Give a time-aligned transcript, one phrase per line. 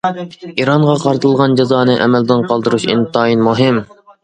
[0.63, 3.83] ئىرانغا قارىتىلغان جازانى ئەمەلدىن قالدۇرۇش ئىنتايىن مۇھىم.